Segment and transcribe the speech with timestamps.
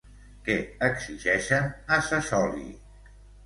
[0.47, 0.55] Què
[0.87, 1.69] exigeixen
[1.99, 2.69] a Sassoli?